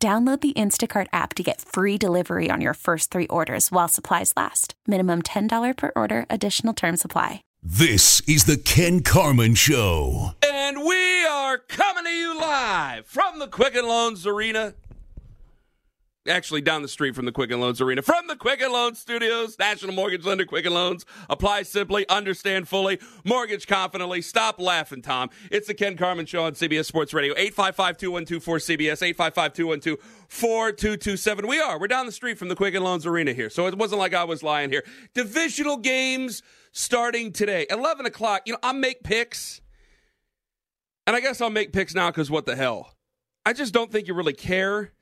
[0.00, 4.32] Download the Instacart app to get free delivery on your first three orders while supplies
[4.36, 4.74] last.
[4.86, 7.42] Minimum $10 per order, additional term supply.
[7.64, 10.36] This is the Ken Carman Show.
[10.48, 14.74] And we are coming to you live from the Quicken Loans Arena
[16.28, 19.94] actually down the street from the Quicken Loans Arena, from the Quicken Loans Studios, National
[19.94, 21.06] Mortgage Lender Quicken Loans.
[21.28, 24.22] Apply simply, understand fully, mortgage confidently.
[24.22, 25.30] Stop laughing, Tom.
[25.50, 27.34] It's the Ken Carman Show on CBS Sports Radio.
[27.34, 29.98] 855-212-4CBS,
[30.30, 31.48] 855-212-4227.
[31.48, 31.80] We are.
[31.80, 33.50] We're down the street from the Quicken Loans Arena here.
[33.50, 34.84] So it wasn't like I was lying here.
[35.14, 37.66] Divisional games starting today.
[37.70, 38.42] 11 o'clock.
[38.46, 39.60] You know, I make picks.
[41.06, 42.94] And I guess I'll make picks now because what the hell?
[43.46, 44.92] I just don't think you really care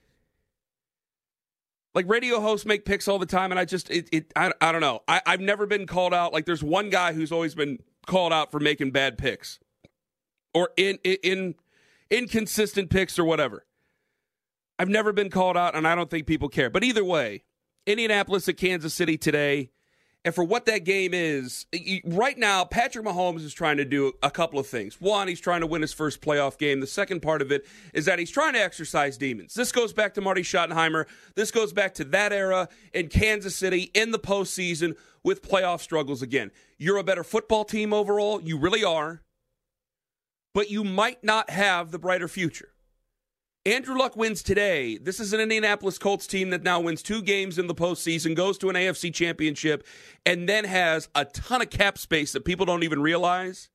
[1.97, 4.71] like radio hosts make picks all the time, and I just it, it I, I
[4.71, 5.01] don't know.
[5.09, 6.31] I, I've never been called out.
[6.31, 9.59] Like there's one guy who's always been called out for making bad picks
[10.53, 11.55] or in in
[12.11, 13.65] inconsistent picks or whatever.
[14.79, 16.69] I've never been called out, and I don't think people care.
[16.69, 17.45] But either way,
[17.87, 19.71] Indianapolis at Kansas City today.
[20.27, 21.67] And for what that game is,
[22.05, 25.01] right now, Patrick Mahomes is trying to do a couple of things.
[25.01, 26.81] One, he's trying to win his first playoff game.
[26.81, 29.55] The second part of it is that he's trying to exercise demons.
[29.55, 31.07] This goes back to Marty Schottenheimer.
[31.37, 36.23] This goes back to that era in Kansas City in the postseason with playoff struggles
[36.23, 36.51] again.
[36.77, 38.41] You're a better football team overall.
[38.43, 39.23] You really are.
[40.53, 42.71] But you might not have the brighter future.
[43.67, 44.97] Andrew Luck wins today.
[44.97, 48.59] This is an Indianapolis Colts team that now wins two games in the postseason, goes
[48.59, 49.85] to an AFC championship,
[50.25, 53.69] and then has a ton of cap space that people don't even realize.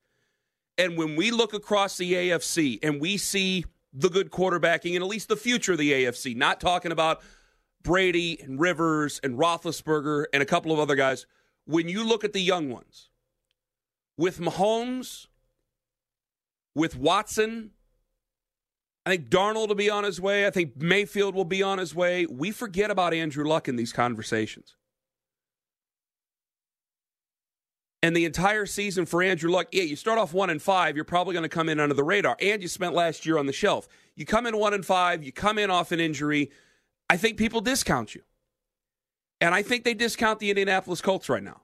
[0.78, 5.10] And when we look across the AFC and we see the good quarterbacking and at
[5.10, 7.20] least the future of the AFC, not talking about
[7.82, 11.26] Brady and Rivers and Roethlisberger and a couple of other guys,
[11.66, 13.10] when you look at the young ones,
[14.16, 15.26] with Mahomes,
[16.74, 17.72] with Watson,
[19.04, 20.46] I think Darnold will be on his way.
[20.46, 22.24] I think Mayfield will be on his way.
[22.26, 24.76] We forget about Andrew Luck in these conversations.
[28.04, 31.04] And the entire season for Andrew Luck, yeah, you start off one and five, you're
[31.04, 32.36] probably going to come in under the radar.
[32.40, 33.86] And you spent last year on the shelf.
[34.16, 36.50] You come in one and five, you come in off an injury.
[37.08, 38.22] I think people discount you.
[39.40, 41.62] And I think they discount the Indianapolis Colts right now.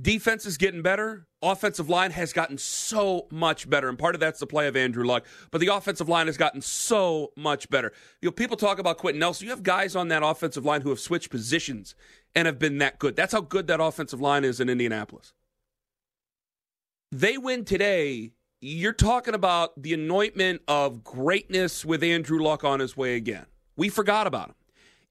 [0.00, 1.26] Defense is getting better.
[1.40, 5.04] Offensive line has gotten so much better, and part of that's the play of Andrew
[5.04, 5.24] Luck.
[5.50, 7.92] But the offensive line has gotten so much better.
[8.20, 9.46] You know, people talk about Quenton Nelson.
[9.46, 11.94] You have guys on that offensive line who have switched positions
[12.34, 13.16] and have been that good.
[13.16, 15.32] That's how good that offensive line is in Indianapolis.
[17.10, 18.32] They win today.
[18.60, 23.46] You're talking about the anointment of greatness with Andrew Luck on his way again.
[23.76, 24.54] We forgot about him.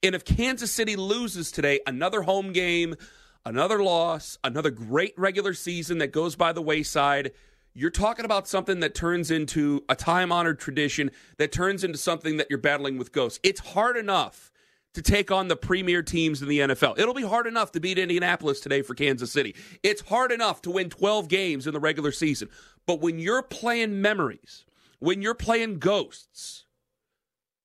[0.03, 2.96] And if Kansas City loses today, another home game
[3.45, 7.31] another loss, another great regular season that goes by the wayside.
[7.73, 12.38] You're talking about something that turns into a time honored tradition, that turns into something
[12.38, 13.39] that you're battling with ghosts.
[13.44, 14.51] It's hard enough
[14.94, 16.97] to take on the premier teams in the NFL.
[16.97, 19.53] It'll be hard enough to beat Indianapolis today for Kansas City.
[19.84, 22.50] It's hard enough to win 12 games in the regular season.
[22.85, 24.63] But when you're playing memories,
[25.00, 26.63] when you're playing ghosts,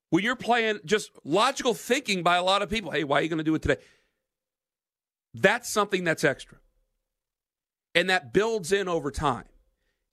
[0.09, 3.29] when you're playing just logical thinking by a lot of people, hey, why are you
[3.29, 3.77] going to do it today?
[5.33, 6.57] That's something that's extra.
[7.93, 9.45] And that builds in over time.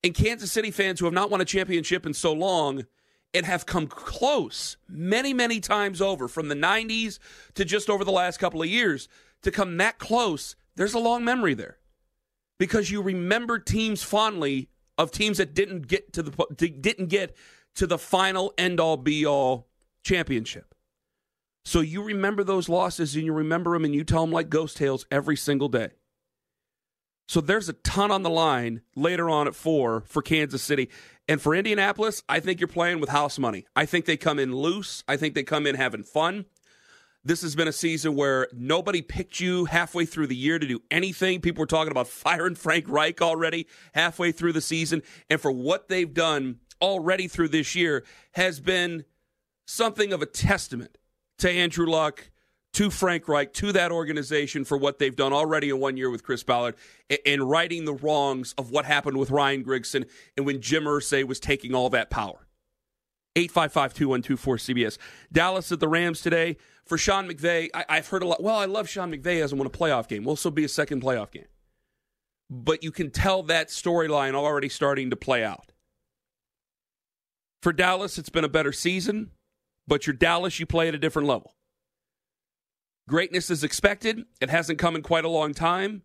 [0.04, 2.86] And Kansas City fans who have not won a championship in so long
[3.34, 7.18] and have come close many, many times over from the 90s
[7.54, 9.08] to just over the last couple of years
[9.42, 11.78] to come that close, there's a long memory there.
[12.58, 17.36] Because you remember teams fondly of teams that didn't get to the didn't get
[17.76, 19.68] to the final end all be all
[20.02, 20.67] championship.
[21.68, 24.78] So you remember those losses and you remember them and you tell them like ghost
[24.78, 25.90] tales every single day.
[27.28, 30.88] So there's a ton on the line later on at four for Kansas City.
[31.28, 33.66] And for Indianapolis, I think you're playing with house money.
[33.76, 35.04] I think they come in loose.
[35.06, 36.46] I think they come in having fun.
[37.22, 40.80] This has been a season where nobody picked you halfway through the year to do
[40.90, 41.42] anything.
[41.42, 45.02] People were talking about firing Frank Reich already halfway through the season.
[45.28, 49.04] And for what they've done already through this year has been
[49.66, 50.97] something of a testament
[51.38, 52.30] to Andrew Luck,
[52.74, 56.22] to Frank Reich, to that organization for what they've done already in one year with
[56.22, 56.74] Chris Ballard
[57.24, 61.40] and righting the wrongs of what happened with Ryan Grigson and when Jim Irsay was
[61.40, 62.46] taking all that power.
[63.36, 64.98] 855 2124 CBS.
[65.32, 66.56] Dallas at the Rams today.
[66.84, 68.42] For Sean McVay, I, have heard a lot.
[68.42, 70.24] Well, I love Sean McVay hasn't won a playoff game.
[70.24, 71.44] Will also be a second playoff game.
[72.48, 75.72] But you can tell that storyline already starting to play out.
[77.62, 79.32] For Dallas, it's been a better season,
[79.88, 81.54] but you're Dallas, you play at a different level.
[83.08, 84.24] Greatness is expected.
[84.40, 86.02] It hasn't come in quite a long time.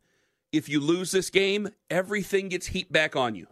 [0.54, 3.48] If you lose this game, everything gets heaped back on you.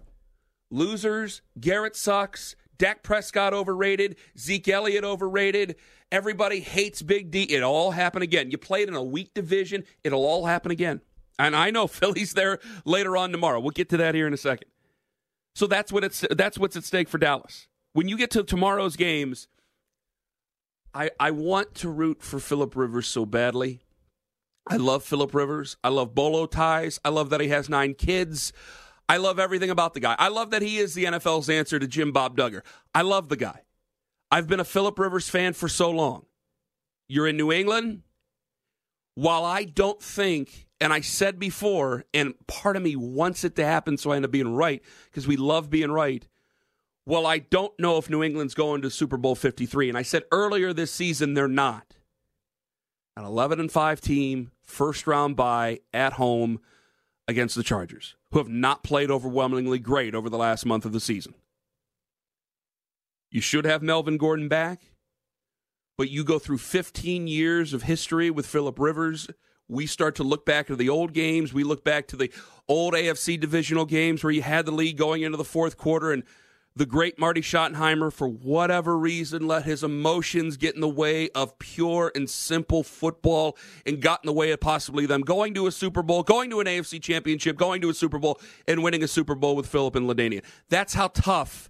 [0.69, 5.75] Losers, Garrett sucks, Dak Prescott overrated, Zeke Elliott overrated.
[6.11, 7.43] Everybody hates Big D.
[7.43, 8.51] It all happen again.
[8.51, 11.01] You played in a weak division, it'll all happen again.
[11.37, 13.59] And I know Philly's there later on tomorrow.
[13.59, 14.69] We'll get to that here in a second.
[15.55, 17.67] So that's what it's that's what's at stake for Dallas.
[17.93, 19.49] When you get to tomorrow's games,
[20.93, 23.81] I I want to root for Philip Rivers so badly.
[24.67, 25.77] I love Philip Rivers.
[25.83, 26.99] I love bolo ties.
[27.03, 28.53] I love that he has nine kids.
[29.09, 30.15] I love everything about the guy.
[30.19, 32.61] I love that he is the NFL's answer to Jim Bob Duggar.
[32.93, 33.63] I love the guy.
[34.29, 36.25] I've been a Philip Rivers fan for so long.
[37.09, 38.03] You're in New England.
[39.15, 43.65] While I don't think, and I said before, and part of me wants it to
[43.65, 46.25] happen so I end up being right because we love being right.
[47.11, 49.89] Well, I don't know if New England's going to Super Bowl 53.
[49.89, 51.97] And I said earlier this season they're not.
[53.17, 56.61] An 11 and 5 team, first round bye at home
[57.27, 61.01] against the Chargers, who have not played overwhelmingly great over the last month of the
[61.01, 61.33] season.
[63.29, 64.79] You should have Melvin Gordon back,
[65.97, 69.27] but you go through 15 years of history with Philip Rivers.
[69.67, 71.53] We start to look back to the old games.
[71.53, 72.31] We look back to the
[72.69, 76.23] old AFC divisional games where you had the lead going into the fourth quarter and
[76.75, 81.59] the great Marty Schottenheimer, for whatever reason, let his emotions get in the way of
[81.59, 85.71] pure and simple football and got in the way of possibly them going to a
[85.71, 89.07] Super Bowl, going to an AFC championship, going to a Super Bowl, and winning a
[89.07, 90.43] Super Bowl with Philip and LaDainian.
[90.69, 91.69] That's how tough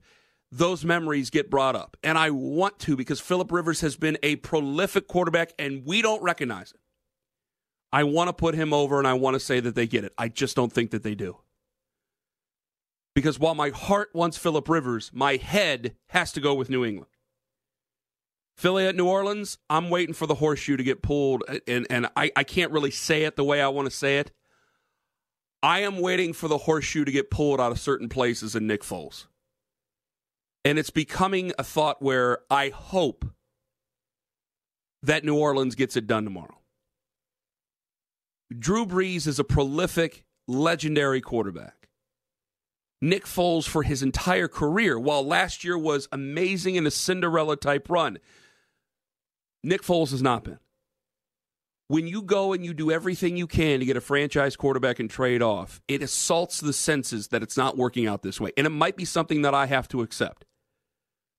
[0.52, 1.98] those memories get brought up.
[2.04, 6.22] And I want to because Philip Rivers has been a prolific quarterback and we don't
[6.22, 6.80] recognize it.
[7.92, 10.14] I want to put him over and I want to say that they get it.
[10.18, 11.38] I just don't think that they do.
[13.14, 17.12] Because while my heart wants Philip Rivers, my head has to go with New England.
[18.56, 22.32] Philly at New Orleans, I'm waiting for the horseshoe to get pulled, and, and I,
[22.36, 24.32] I can't really say it the way I want to say it.
[25.64, 28.84] I am waiting for the horseshoe to get pulled out of certain places in Nick
[28.84, 29.26] Foles.
[30.64, 33.26] And it's becoming a thought where I hope
[35.04, 36.60] that New Orleans gets it done tomorrow.
[38.58, 41.81] Drew Brees is a prolific, legendary quarterback.
[43.02, 47.90] Nick Foles for his entire career, while last year was amazing in a Cinderella type
[47.90, 48.20] run.
[49.64, 50.60] Nick Foles has not been.
[51.88, 55.10] When you go and you do everything you can to get a franchise quarterback and
[55.10, 58.52] trade off, it assaults the senses that it's not working out this way.
[58.56, 60.46] And it might be something that I have to accept.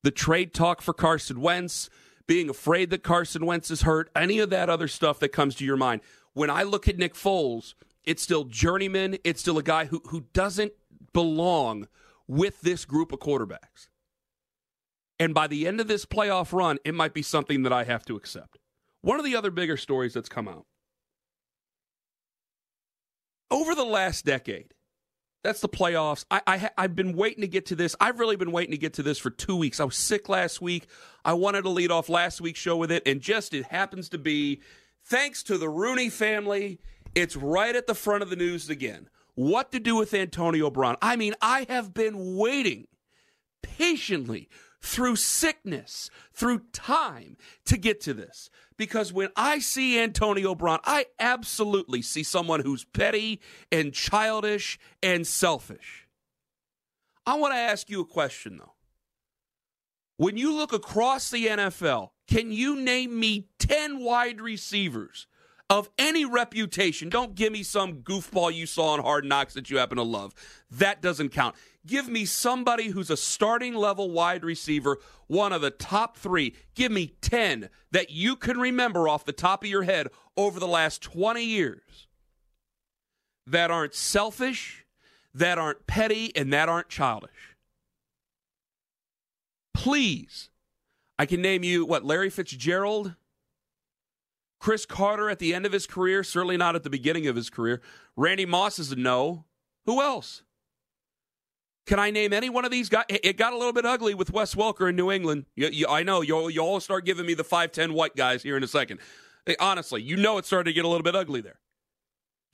[0.03, 1.88] The trade talk for Carson Wentz,
[2.26, 5.65] being afraid that Carson Wentz is hurt, any of that other stuff that comes to
[5.65, 6.03] your mind.
[6.35, 7.75] When I look at Nick Foles,
[8.05, 9.17] it's still journeyman.
[9.25, 10.73] It's still a guy who, who doesn't
[11.12, 11.88] belong
[12.26, 13.88] with this group of quarterbacks.
[15.19, 18.05] And by the end of this playoff run, it might be something that I have
[18.06, 18.59] to accept.
[19.03, 20.67] One of the other bigger stories that's come out
[23.50, 24.75] over the last decade,
[25.44, 26.25] that's the playoffs.
[26.31, 27.94] I, I, I've been waiting to get to this.
[28.00, 29.79] I've really been waiting to get to this for two weeks.
[29.79, 30.87] I was sick last week.
[31.25, 34.19] I wanted to lead off last week's show with it, and just it happens to
[34.19, 34.61] be,
[35.05, 36.81] thanks to the Rooney family,
[37.15, 40.96] it's right at the front of the news again what to do with Antonio Brown.
[41.01, 42.86] I mean, I have been waiting
[43.62, 44.48] patiently
[44.82, 47.36] through sickness, through time
[47.67, 48.51] to get to this.
[48.77, 55.27] Because when I see Antonio Brown, I absolutely see someone who's petty and childish and
[55.27, 56.08] selfish.
[57.24, 58.72] I want to ask you a question, though.
[60.17, 65.27] When you look across the NFL, can you name me 10 wide receivers
[65.72, 67.08] of any reputation.
[67.08, 70.34] Don't give me some goofball you saw on Hard Knocks that you happen to love.
[70.70, 71.56] That doesn't count.
[71.86, 74.98] Give me somebody who's a starting level wide receiver,
[75.29, 76.55] one of the top three.
[76.74, 80.69] Give me 10 that you can remember off the top of your head over the
[80.69, 82.06] last 20 years
[83.46, 84.84] that aren't selfish,
[85.32, 87.56] that aren't petty, and that aren't childish.
[89.72, 90.50] Please.
[91.19, 93.14] I can name you, what, Larry Fitzgerald?
[94.63, 97.51] Cris Carter at the end of his career, certainly not at the beginning of his
[97.51, 97.83] career.
[98.15, 99.45] Randy Moss is a no.
[99.87, 100.45] Who else?
[101.85, 103.07] Can I name any one of these guys?
[103.09, 105.47] It got a little bit ugly with Wes Welker in New England.
[105.57, 108.57] You, you, I know you'll, you all start giving me the 5'10 white guys here
[108.57, 109.01] in a second.
[109.59, 111.59] Honestly, you know it started to get a little bit ugly there.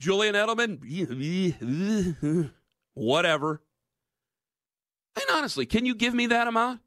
[0.01, 0.79] Julian Edelman,
[2.95, 3.61] whatever.
[5.15, 6.79] And honestly, can you give me that amount?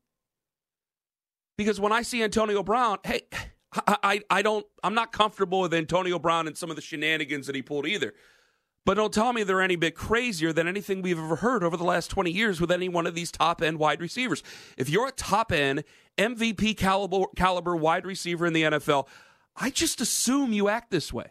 [1.57, 3.21] Because when I see Antonio Brown, hey,
[3.75, 7.47] I, I, I don't, I'm not comfortable with Antonio Brown and some of the shenanigans
[7.47, 8.15] that he pulled either.
[8.85, 11.85] But don't tell me they're any bit crazier than anything we've ever heard over the
[11.85, 14.43] last 20 years with any one of these top end wide receivers.
[14.77, 15.85] If you're a top end
[16.19, 19.07] MVP caliber, caliber wide receiver in the NFL,
[19.55, 21.31] I just assume you act this way.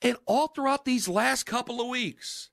[0.00, 2.50] And all throughout these last couple of weeks,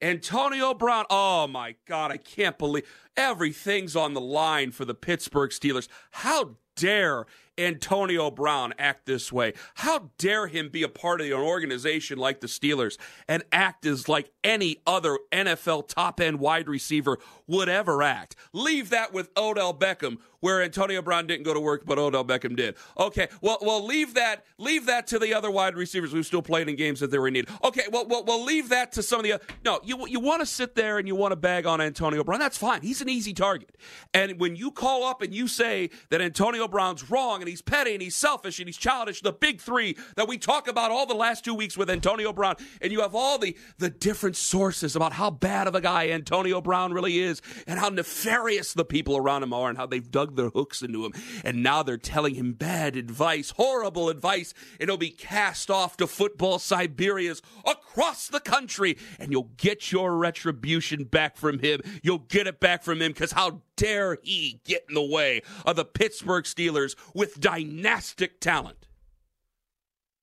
[0.00, 5.50] Antonio Brown, oh my God, I can't believe everything's on the line for the Pittsburgh
[5.50, 5.88] Steelers.
[6.12, 7.26] How dare
[7.58, 9.54] Antonio Brown act this way?
[9.74, 12.96] How dare him be a part of an organization like the Steelers
[13.28, 18.36] and act as like any other NFL top end wide receiver would ever act?
[18.52, 22.54] Leave that with Odell Beckham, where Antonio Brown didn't go to work, but Odell Beckham
[22.54, 22.74] did.
[22.98, 26.68] Okay, well, well, leave that, leave that to the other wide receivers who still played
[26.68, 27.48] in games that they were in need.
[27.62, 29.32] Okay, well, well, well leave that to some of the.
[29.32, 32.22] Other, no, you you want to sit there and you want to bag on Antonio
[32.22, 32.40] Brown.
[32.40, 32.82] That's fine.
[32.82, 33.74] He's an easy target.
[34.12, 37.94] And when you call up and you say that Antonio Brown's wrong and he's petty
[37.94, 41.14] and he's selfish and he's childish, the big three that we talk about all the
[41.14, 45.14] last two weeks with Antonio Brown, and you have all the, the different sources about
[45.14, 47.33] how bad of a guy Antonio Brown really is
[47.66, 51.04] and how nefarious the people around him are and how they've dug their hooks into
[51.04, 51.12] him.
[51.44, 56.06] And now they're telling him bad advice, horrible advice, and he'll be cast off to
[56.06, 61.80] football Siberias across the country, and you'll get your retribution back from him.
[62.02, 65.76] You'll get it back from him because how dare he get in the way of
[65.76, 68.86] the Pittsburgh Steelers with dynastic talent?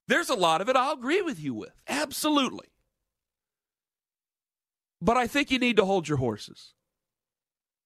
[0.08, 1.72] There's a lot of it I'll agree with you with.
[1.88, 2.66] Absolutely.
[5.00, 6.74] But I think you need to hold your horses.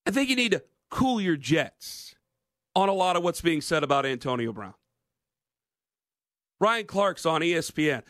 [0.06, 2.14] I think you need to cool your jets
[2.74, 4.74] on a lot of what's being said about Antonio Brown.
[6.60, 8.02] Ryan Clark's on ESPN.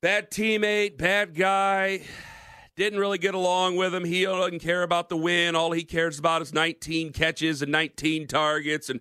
[0.00, 2.02] Bad teammate, bad guy.
[2.76, 4.04] Didn't really get along with him.
[4.04, 5.56] He doesn't care about the win.
[5.56, 9.00] All he cares about is 19 catches and 19 targets and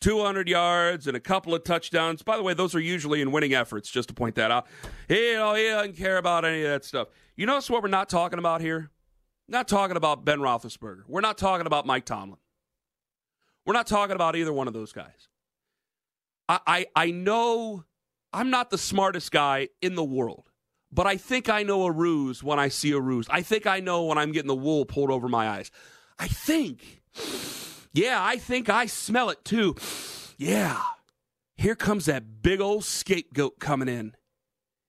[0.00, 2.22] 200 yards and a couple of touchdowns.
[2.22, 4.66] By the way, those are usually in winning efforts, just to point that out.
[5.06, 7.08] He, you know, he doesn't care about any of that stuff.
[7.36, 8.90] You notice what we're not talking about here?
[9.48, 11.02] Not talking about Ben Roethlisberger.
[11.06, 12.38] We're not talking about Mike Tomlin.
[13.64, 15.28] We're not talking about either one of those guys.
[16.48, 17.84] I, I, I know
[18.32, 20.48] I'm not the smartest guy in the world.
[20.90, 23.26] But I think I know a ruse when I see a ruse.
[23.28, 25.70] I think I know when I'm getting the wool pulled over my eyes.
[26.18, 27.02] I think.
[27.92, 29.76] Yeah, I think I smell it too.
[30.38, 30.80] Yeah.
[31.56, 34.14] Here comes that big old scapegoat coming in.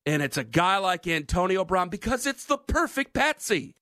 [0.06, 3.76] And it's a guy like Antonio Brown because it's the perfect patsy.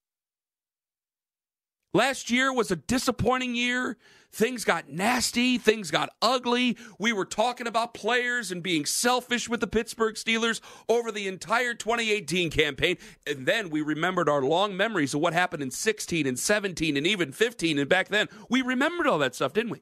[1.94, 3.98] Last year was a disappointing year.
[4.32, 5.58] Things got nasty.
[5.58, 6.78] Things got ugly.
[7.00, 11.74] We were talking about players and being selfish with the Pittsburgh Steelers over the entire
[11.74, 12.98] 2018 campaign.
[13.26, 17.08] And then we remembered our long memories of what happened in 16 and 17 and
[17.08, 17.80] even 15.
[17.80, 19.82] And back then, we remembered all that stuff, didn't we?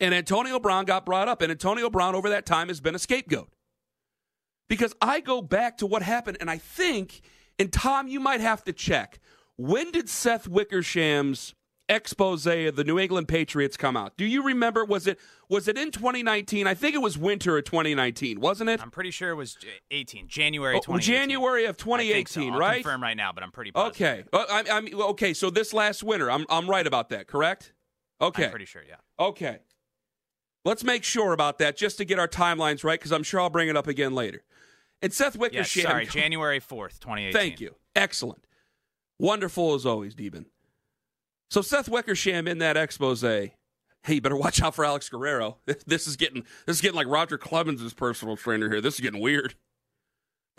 [0.00, 1.42] And Antonio Brown got brought up.
[1.42, 3.52] And Antonio Brown over that time has been a scapegoat.
[4.68, 7.22] Because I go back to what happened, and I think,
[7.58, 9.18] and Tom, you might have to check.
[9.60, 11.54] When did Seth Wickersham's
[11.86, 14.16] expose of the New England Patriots come out?
[14.16, 14.86] Do you remember?
[14.86, 15.18] Was it
[15.50, 16.66] was it in 2019?
[16.66, 18.80] I think it was winter of 2019, wasn't it?
[18.80, 19.58] I'm pretty sure it was
[19.90, 20.94] 18 January 2018.
[20.94, 22.58] Oh, January of 2018, so.
[22.58, 22.76] right?
[22.76, 24.28] Confirm right now, but I'm pretty positive.
[24.32, 25.34] Okay, I'm, I'm, okay.
[25.34, 27.74] So this last winter, I'm I'm right about that, correct?
[28.18, 28.82] Okay, I'm pretty sure.
[28.88, 28.96] Yeah.
[29.22, 29.58] Okay,
[30.64, 33.50] let's make sure about that just to get our timelines right, because I'm sure I'll
[33.50, 34.42] bring it up again later.
[35.02, 35.82] And Seth Wickersham.
[35.82, 37.32] Yes, sorry, January 4th, 2018.
[37.32, 37.74] Thank you.
[37.94, 38.46] Excellent.
[39.20, 40.46] Wonderful as always, Deben.
[41.50, 43.52] So Seth Wickersham in that expose, hey,
[44.08, 45.58] you better watch out for Alex Guerrero.
[45.86, 48.80] This is getting this is getting like Roger Clemens' personal trainer here.
[48.80, 49.54] This is getting weird.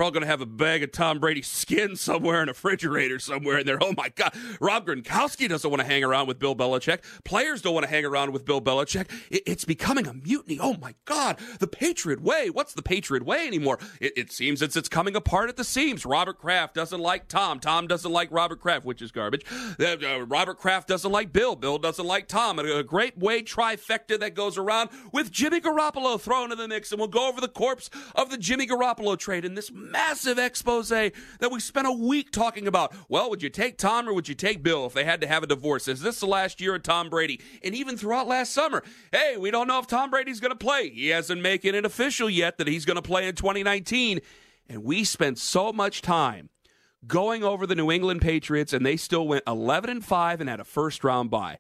[0.02, 3.60] Probably going to have a bag of Tom Brady skin somewhere in a refrigerator somewhere
[3.60, 3.78] in there.
[3.80, 4.34] Oh my God.
[4.60, 7.02] Rob Gronkowski doesn't want to hang around with Bill Belichick.
[7.24, 9.12] Players don't want to hang around with Bill Belichick.
[9.30, 10.58] it's becoming a mutiny.
[10.60, 11.38] Oh my God.
[11.60, 12.50] The Patriot way.
[12.50, 13.78] What's the Patriot way anymore?
[14.00, 16.04] It, it seems it's, it's coming apart at the seams.
[16.04, 17.60] Robert Kraft doesn't like Tom.
[17.60, 19.46] Tom doesn't like Robert Kraft, which is garbage.
[19.80, 21.56] Uh, uh, Robert Kraft doesn't like Bill.
[21.56, 22.58] Bill doesn't like Tom.
[22.58, 26.92] A, a great way trifecta that goes around with Jimmy Garoppolo thrown in the mix.
[26.92, 30.90] And we'll go over the corpse of the Jimmy Garoppolo trade in this massive expose
[30.90, 31.14] that
[31.52, 32.94] we spent a week talking about.
[33.10, 35.44] Well, would you take Tom or would you take Bill if they had to have
[35.44, 35.88] a divorce?
[35.88, 37.42] Is this the last year of Tom Brady?
[37.64, 40.90] And even throughout last summer, hey, we don't know if Tom Brady's going to play.
[40.90, 44.20] He hasn't making it official yet that he's going to play in 2019.
[44.70, 46.50] And we spent so much time
[47.08, 50.60] going over the New England Patriots, and they still went 11 and 5 and had
[50.60, 51.58] a first round bye.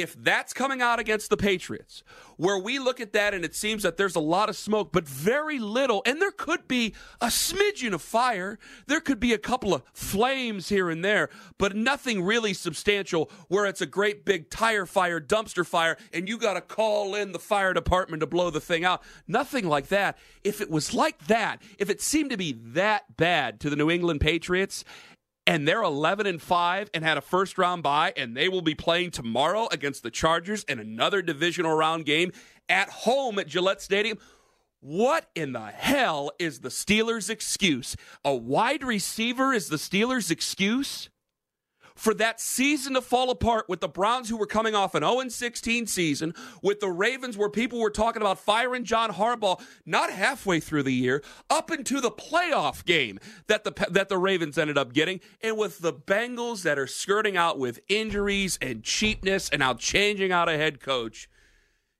[0.00, 2.02] If that's coming out against the Patriots,
[2.36, 5.08] where we look at that and it seems that there's a lot of smoke, but
[5.08, 9.74] very little, and there could be a smidgen of fire, there could be a couple
[9.74, 11.28] of flames here and there,
[11.58, 16.38] but nothing really substantial where it's a great big tire fire, dumpster fire, and you
[16.38, 19.02] got to call in the fire department to blow the thing out.
[19.26, 20.16] Nothing like that.
[20.44, 23.90] If it was like that, if it seemed to be that bad to the New
[23.90, 24.84] England Patriots,
[25.48, 28.74] and they're 11 and 5 and had a first round bye and they will be
[28.74, 32.32] playing tomorrow against the Chargers in another divisional round game
[32.68, 34.18] at home at Gillette Stadium.
[34.80, 37.96] What in the hell is the Steelers' excuse?
[38.26, 41.08] A wide receiver is the Steelers' excuse?
[41.98, 45.28] For that season to fall apart with the Browns, who were coming off an 0
[45.28, 50.60] 16 season, with the Ravens, where people were talking about firing John Harbaugh not halfway
[50.60, 54.92] through the year, up into the playoff game that the that the Ravens ended up
[54.92, 59.74] getting, and with the Bengals that are skirting out with injuries and cheapness, and now
[59.74, 61.28] changing out a head coach.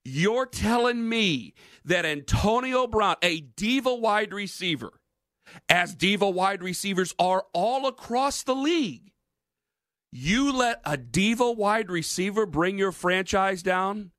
[0.05, 1.53] You're telling me
[1.83, 4.93] that Antonio Brown, a diva wide receiver,
[5.67, 9.11] as diva wide receivers are all across the league,
[10.11, 14.11] you let a diva wide receiver bring your franchise down?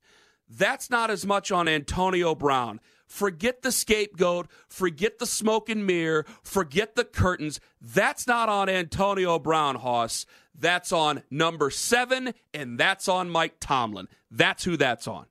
[0.49, 2.79] That's not as much on Antonio Brown.
[3.07, 7.59] Forget the scapegoat, forget the smoke and mirror, forget the curtains.
[7.81, 10.25] That's not on Antonio Brown, Hoss.
[10.57, 14.07] That's on number seven, and that's on Mike Tomlin.
[14.29, 15.25] That's who that's on.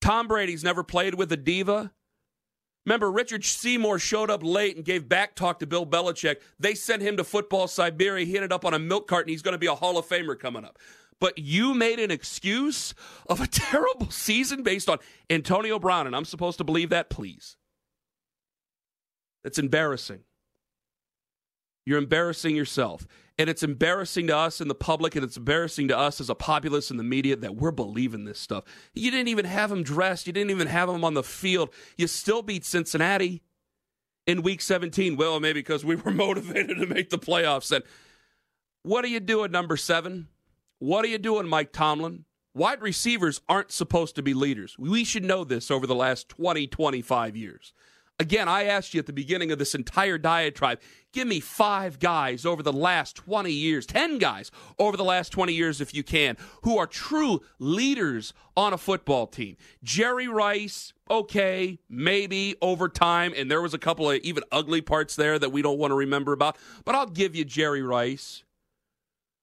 [0.00, 1.92] Tom Brady's never played with a diva.
[2.88, 6.36] Remember, Richard Seymour showed up late and gave back talk to Bill Belichick.
[6.58, 8.24] They sent him to football Siberia.
[8.24, 10.06] He ended up on a milk cart, and he's going to be a Hall of
[10.06, 10.78] Famer coming up.
[11.20, 12.94] But you made an excuse
[13.28, 14.96] of a terrible season based on
[15.28, 17.10] Antonio Brown, and I'm supposed to believe that?
[17.10, 17.58] Please.
[19.44, 20.20] That's embarrassing.
[21.84, 23.06] You're embarrassing yourself.
[23.38, 26.34] And it's embarrassing to us in the public, and it's embarrassing to us as a
[26.34, 28.64] populace in the media that we're believing this stuff.
[28.94, 30.26] You didn't even have him dressed.
[30.26, 31.70] You didn't even have him on the field.
[31.96, 33.42] You still beat Cincinnati
[34.26, 35.16] in week 17.
[35.16, 37.70] Well, maybe because we were motivated to make the playoffs.
[37.70, 37.84] And
[38.82, 40.28] what are you doing, number seven?
[40.80, 42.24] What are you doing, Mike Tomlin?
[42.54, 44.76] Wide receivers aren't supposed to be leaders.
[44.78, 47.72] We should know this over the last 20, 25 years.
[48.20, 50.80] Again, I asked you at the beginning of this entire diatribe
[51.12, 55.52] give me five guys over the last 20 years, 10 guys over the last 20
[55.52, 59.56] years, if you can, who are true leaders on a football team.
[59.82, 65.16] Jerry Rice, okay, maybe over time, and there was a couple of even ugly parts
[65.16, 68.42] there that we don't want to remember about, but I'll give you Jerry Rice.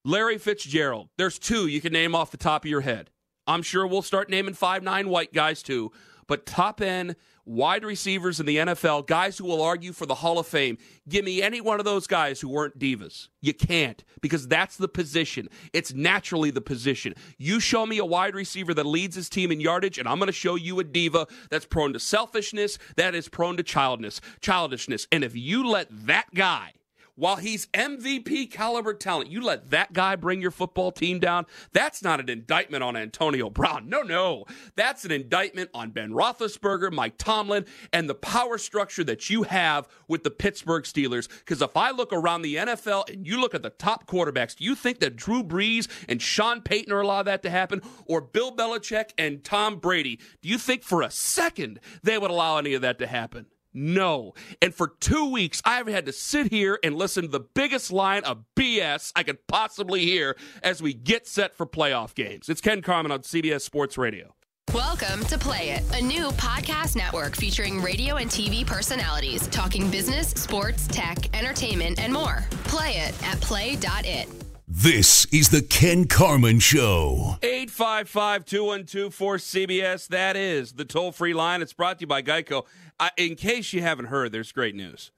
[0.03, 3.09] Larry Fitzgerald, there's two you can name off the top of your head.
[3.47, 5.91] I'm sure we'll start naming five nine white guys too,
[6.27, 10.39] but top end wide receivers in the NFL, guys who will argue for the Hall
[10.39, 10.77] of Fame.
[11.07, 13.29] Give me any one of those guys who weren't divas.
[13.41, 15.49] You can't because that's the position.
[15.73, 17.13] It's naturally the position.
[17.37, 20.27] You show me a wide receiver that leads his team in yardage, and I'm going
[20.27, 25.07] to show you a diva that's prone to selfishness, that is prone to childness, childishness.
[25.11, 26.73] And if you let that guy
[27.15, 31.45] while he's MVP caliber talent, you let that guy bring your football team down.
[31.71, 33.87] That's not an indictment on Antonio Brown.
[33.87, 34.45] No, no.
[34.75, 39.87] That's an indictment on Ben Roethlisberger, Mike Tomlin, and the power structure that you have
[40.07, 41.29] with the Pittsburgh Steelers.
[41.29, 44.65] Because if I look around the NFL and you look at the top quarterbacks, do
[44.65, 47.81] you think that Drew Brees and Sean Payton are allow that to happen?
[48.05, 50.19] Or Bill Belichick and Tom Brady?
[50.41, 53.45] Do you think for a second they would allow any of that to happen?
[53.75, 54.33] No.
[54.61, 58.23] And for two weeks, I've had to sit here and listen to the biggest line
[58.23, 62.47] of BS I could possibly hear as we get set for playoff games.
[62.47, 64.33] It's Ken Carman on CBS Sports Radio.
[64.73, 70.29] Welcome to Play It, a new podcast network featuring radio and TV personalities talking business,
[70.29, 72.45] sports, tech, entertainment, and more.
[72.63, 74.27] Play it at play.it.
[74.67, 77.37] This is the Ken Carman Show.
[77.43, 81.61] 855 212 cbs That is the toll free line.
[81.61, 82.65] It's brought to you by Geico.
[82.99, 85.11] Uh, in case you haven't heard, there's great news.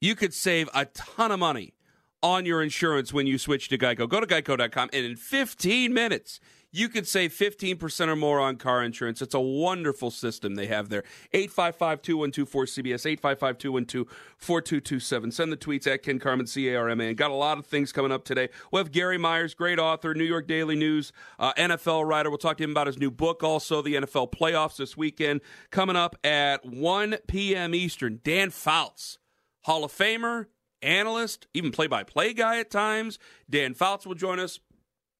[0.00, 1.74] You could save a ton of money
[2.22, 4.08] on your insurance when you switch to Geico.
[4.08, 6.40] Go to geico.com, and in 15 minutes,
[6.76, 9.22] you could save 15% or more on car insurance.
[9.22, 11.04] It's a wonderful system they have there.
[11.32, 15.30] 855 212 cbs 855 212 4227.
[15.30, 17.08] Send the tweets at Ken Carman, C A R M A.
[17.08, 18.50] And got a lot of things coming up today.
[18.70, 22.28] We'll have Gary Myers, great author, New York Daily News, uh, NFL writer.
[22.28, 25.40] We'll talk to him about his new book, also the NFL playoffs this weekend.
[25.70, 27.74] Coming up at 1 p.m.
[27.74, 29.18] Eastern, Dan Fouts,
[29.64, 30.46] Hall of Famer,
[30.82, 33.18] analyst, even play by play guy at times.
[33.48, 34.60] Dan Fouts will join us.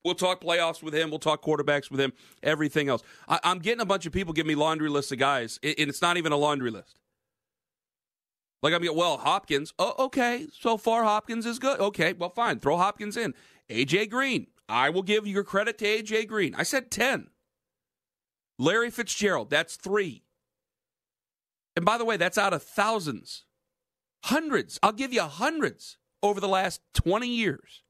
[0.06, 1.10] We'll talk playoffs with him.
[1.10, 2.12] We'll talk quarterbacks with him.
[2.40, 3.02] Everything else.
[3.28, 6.00] I, am getting a bunch of people give me laundry lists of guys, and it's
[6.00, 7.00] not even a laundry list.
[8.62, 9.74] Like I'm getting, well, Hopkins.
[9.80, 10.46] Oh, okay.
[10.52, 11.80] So far, Hopkins is good.
[11.80, 12.60] Okay, well, fine.
[12.60, 13.34] Throw Hopkins in.
[13.68, 14.46] AJ Green.
[14.68, 16.54] I will give your credit to AJ Green.
[16.54, 17.28] I said 10.
[18.60, 20.22] Larry Fitzgerald, that's three.
[21.74, 23.44] And by the way, that's out of thousands,
[24.22, 24.78] hundreds.
[24.84, 27.82] I'll give you hundreds over the last 20 years.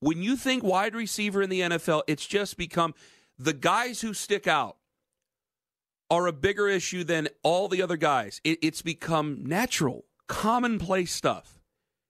[0.00, 2.94] When you think wide receiver in the NFL, it's just become
[3.38, 4.76] the guys who stick out
[6.10, 8.40] are a bigger issue than all the other guys.
[8.44, 11.60] It, it's become natural, commonplace stuff.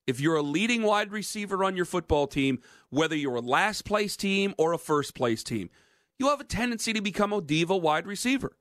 [0.07, 4.17] If you're a leading wide receiver on your football team, whether you're a last place
[4.17, 5.71] team or a first place team,
[6.19, 8.57] you have a tendency to become a diva wide receiver.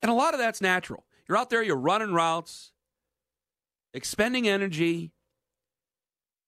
[0.00, 1.04] And a lot of that's natural.
[1.28, 2.72] You're out there, you're running routes,
[3.94, 5.12] expending energy.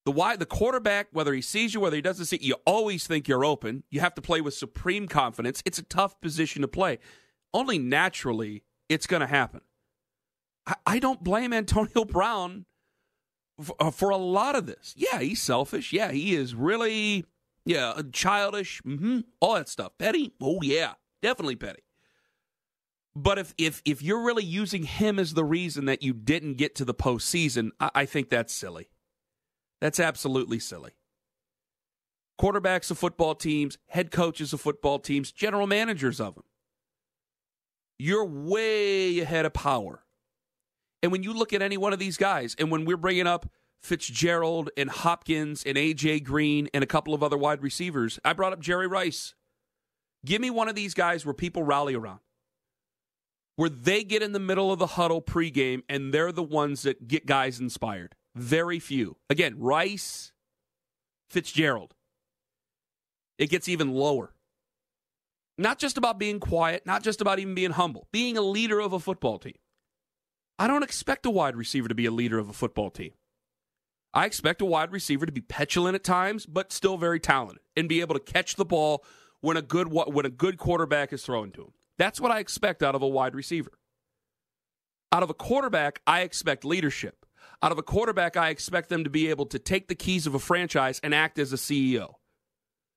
[0.04, 3.06] The wide, the quarterback, whether he sees you, whether he doesn't see you, you always
[3.06, 3.84] think you're open.
[3.90, 5.62] You have to play with supreme confidence.
[5.64, 6.98] It's a tough position to play.
[7.54, 9.62] Only naturally, it's going to happen.
[10.66, 12.66] I, I, don't blame Antonio Brown
[13.62, 14.94] for, uh, for, a lot of this.
[14.96, 15.92] Yeah, he's selfish.
[15.92, 17.24] Yeah, he is really,
[17.64, 18.82] yeah, childish.
[18.82, 19.92] Mm-hmm, all that stuff.
[19.98, 20.34] Petty.
[20.40, 21.82] Oh yeah, definitely petty.
[23.16, 26.74] But if if if you're really using him as the reason that you didn't get
[26.76, 28.88] to the postseason, I, I think that's silly.
[29.80, 30.92] That's absolutely silly.
[32.40, 36.44] Quarterbacks of football teams, head coaches of football teams, general managers of them.
[37.98, 40.04] You're way ahead of power.
[41.02, 43.46] And when you look at any one of these guys, and when we're bringing up
[43.82, 48.52] Fitzgerald and Hopkins and AJ Green and a couple of other wide receivers, I brought
[48.52, 49.34] up Jerry Rice.
[50.24, 52.20] Give me one of these guys where people rally around
[53.56, 57.06] where they get in the middle of the huddle pregame and they're the ones that
[57.06, 58.14] get guys inspired.
[58.34, 59.16] Very few.
[59.30, 60.32] Again, Rice,
[61.30, 61.94] Fitzgerald.
[63.38, 64.34] It gets even lower.
[65.56, 68.92] Not just about being quiet, not just about even being humble, being a leader of
[68.92, 69.54] a football team.
[70.58, 73.12] I don't expect a wide receiver to be a leader of a football team.
[74.12, 77.88] I expect a wide receiver to be petulant at times, but still very talented and
[77.88, 79.04] be able to catch the ball
[79.40, 81.72] when a good when a good quarterback is throwing to him.
[81.98, 83.72] That's what I expect out of a wide receiver.
[85.12, 87.23] Out of a quarterback, I expect leadership.
[87.64, 90.34] Out of a quarterback, I expect them to be able to take the keys of
[90.34, 92.16] a franchise and act as a CEO.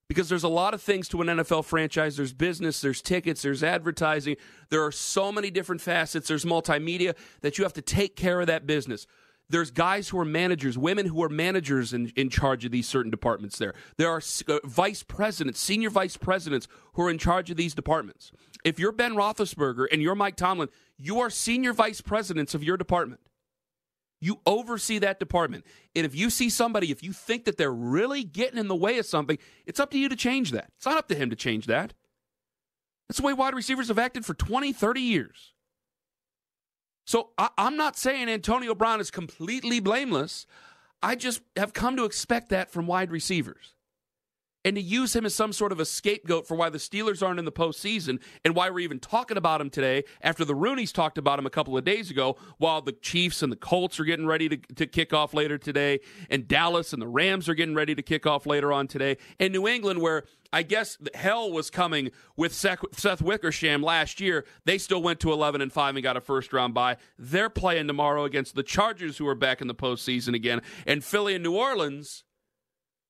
[0.09, 2.17] Because there's a lot of things to an NFL franchise.
[2.17, 4.35] There's business, there's tickets, there's advertising.
[4.69, 6.27] There are so many different facets.
[6.27, 9.07] There's multimedia that you have to take care of that business.
[9.49, 13.09] There's guys who are managers, women who are managers in, in charge of these certain
[13.09, 13.73] departments there.
[13.95, 18.33] There are uh, vice presidents, senior vice presidents who are in charge of these departments.
[18.65, 22.75] If you're Ben Roethlisberger and you're Mike Tomlin, you are senior vice presidents of your
[22.75, 23.21] department.
[24.19, 25.65] You oversee that department.
[25.95, 28.97] And if you see somebody, if you think that they're really getting in the way
[28.97, 30.69] of something, it's up to you to change that.
[30.77, 31.93] It's not up to him to change that.
[33.07, 35.53] That's the way wide receivers have acted for 20, 30 years.
[37.05, 40.45] So I, am not saying Antonio Brown is completely blameless.
[41.01, 43.75] I just have come to expect that from wide receivers
[44.67, 47.39] and to use him as some sort of a scapegoat for why the Steelers aren't
[47.39, 51.17] in the postseason and why we're even talking about him today after the Rooneys talked
[51.17, 54.27] about him a couple of days ago while the Chiefs and the Colts are getting
[54.27, 57.95] ready to, to kick off later today and Dallas and the Rams are getting ready
[57.95, 62.11] to kick off later on today and New England where I guess hell was coming
[62.35, 64.43] with Seth Wickersham last year.
[64.65, 66.97] They still went to 11 and 5 and got a first round bye.
[67.17, 70.61] They're playing tomorrow against the Chargers, who are back in the postseason again.
[70.85, 72.23] And Philly and New Orleans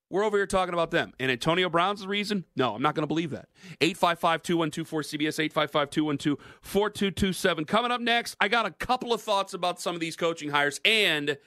[0.09, 1.13] we're over here talking about them.
[1.19, 2.45] And Antonio Brown's the reason?
[2.55, 3.49] No, I'm not going to believe that.
[3.81, 7.65] 855 2124 CBS, 855 212 4227.
[7.65, 10.79] Coming up next, I got a couple of thoughts about some of these coaching hires.
[10.85, 11.37] And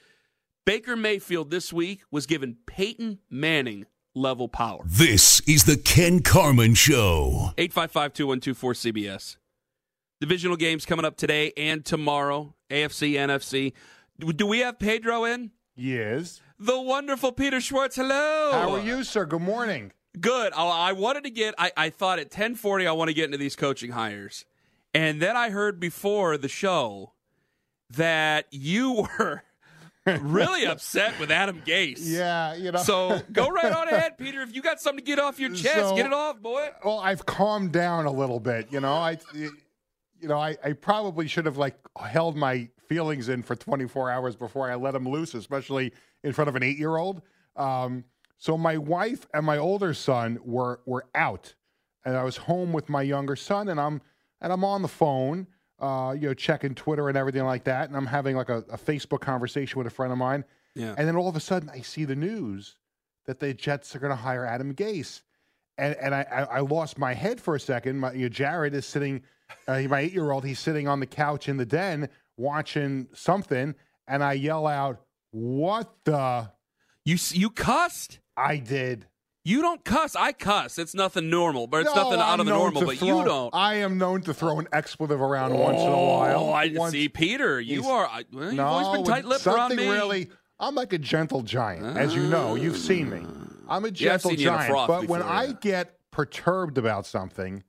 [0.67, 4.83] Baker Mayfield this week was given Peyton Manning level power.
[4.85, 7.53] This is the Ken Carman Show.
[7.57, 9.37] 855 2124 CBS.
[10.21, 12.55] Divisional games coming up today and tomorrow.
[12.69, 13.73] AFC, NFC.
[14.37, 15.53] Do we have Pedro in?
[15.75, 17.97] Yes the wonderful Peter Schwartz.
[17.97, 18.51] Hello.
[18.53, 19.25] How are you, sir?
[19.25, 19.93] Good morning.
[20.21, 20.53] Good.
[20.55, 21.55] Oh, I wanted to get.
[21.59, 24.45] I, I thought at ten forty I want to get into these coaching hires,
[24.93, 27.13] and then I heard before the show
[27.91, 29.43] that you were
[30.07, 32.01] really upset with Adam Gase.
[32.01, 32.83] Yeah, you know.
[32.83, 34.43] So go right on ahead, Peter.
[34.43, 36.69] If you got something to get off your chest, so, get it off, boy.
[36.85, 38.69] Well, I've calmed down a little bit.
[38.71, 39.51] You know, I, you
[40.23, 44.69] know, I, I probably should have like held my feelings in for 24 hours before
[44.69, 45.93] I let them loose, especially
[46.25, 47.23] in front of an eight year old.
[47.55, 48.05] Um,
[48.37, 51.55] so my wife and my older son were were out,
[52.05, 54.03] and I was home with my younger son, and I'm
[54.41, 55.47] and I'm on the phone,
[55.79, 58.79] uh, you know, checking Twitter and everything like that, and I'm having like a, a
[58.79, 60.95] Facebook conversation with a friend of mine, yeah.
[60.99, 62.77] and then all of a sudden I see the news
[63.27, 65.21] that the Jets are going to hire Adam Gase,
[65.79, 68.01] and and I, I lost my head for a second.
[68.01, 69.23] My, you know, Jared is sitting,
[69.69, 72.09] uh, my eight year old, he's sitting on the couch in the den
[72.41, 73.75] watching something,
[74.09, 75.01] and I yell out,
[75.31, 76.51] what the?
[77.05, 78.21] You you cussed?
[78.37, 79.07] I did.
[79.45, 80.15] You don't cuss.
[80.17, 80.79] I cuss.
[80.79, 82.85] It's nothing normal, but it's No, nothing out I'm of the normal.
[82.85, 83.55] But throw- you don't.
[83.55, 86.41] I am known to throw an expletive around once in a while.
[86.45, 87.59] Oh, I Once- see, Peter.
[87.61, 88.07] You are.
[88.07, 89.91] I, well, you've no, always been tight-lipped around something me.
[89.91, 90.29] really.
[90.59, 92.55] I'm like a gentle giant, as you know.
[92.55, 93.25] You've seen me.
[93.67, 96.77] I'm a gentle seen you in a giant, froth but when before, I get perturbed
[96.77, 97.63] about something,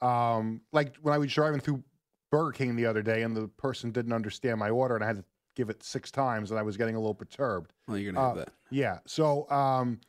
[0.00, 1.84] um, like when I was driving through
[2.32, 5.16] Burger King the other day, and the person didn't understand my order, and I had
[5.18, 7.72] to give it six times, and I was getting a little perturbed.
[7.86, 8.52] Well, you're gonna have Uh, that.
[8.70, 8.98] Yeah.
[9.06, 10.00] So, um,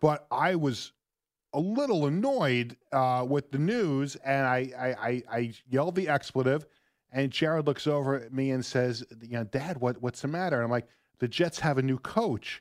[0.00, 0.92] but I was
[1.54, 6.66] a little annoyed uh, with the news, and I, I, I, I yelled the expletive,
[7.12, 10.56] and Jared looks over at me and says, "You know, Dad, what, what's the matter?"
[10.56, 10.88] And I'm like,
[11.20, 12.60] "The Jets have a new coach,"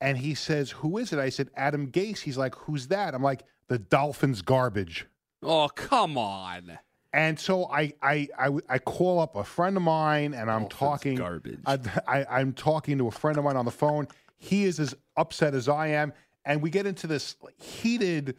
[0.00, 3.22] and he says, "Who is it?" I said, "Adam Gase." He's like, "Who's that?" I'm
[3.22, 5.06] like, "The Dolphins garbage."
[5.44, 6.76] Oh, come on.
[7.12, 10.78] And so I, I, I, I call up a friend of mine, and I'm Dolphins
[10.78, 11.14] talking.
[11.16, 11.60] garbage.
[11.64, 14.08] I, I, I'm talking to a friend of mine on the phone.
[14.36, 16.12] He is as upset as I am,
[16.44, 18.36] and we get into this heated.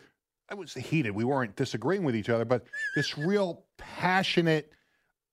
[0.50, 1.12] I would say heated.
[1.12, 4.72] We weren't disagreeing with each other, but this real passionate,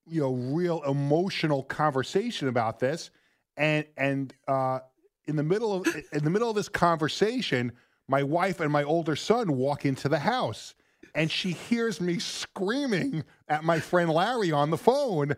[0.07, 3.11] you know, real emotional conversation about this.
[3.55, 4.79] And and uh,
[5.25, 7.71] in the middle of in the middle of this conversation,
[8.07, 10.75] my wife and my older son walk into the house,
[11.17, 15.35] and she hears me screaming at my friend Larry on the phone,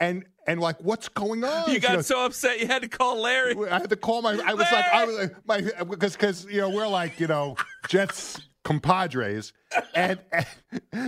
[0.00, 1.70] and and like, what's going on?
[1.70, 3.54] You got so upset you had to call Larry.
[3.70, 4.32] I had to call my.
[4.32, 7.56] I was like, I was like, my because because you know we're like you know
[7.88, 9.52] Jets compadres,
[9.94, 10.46] and, and,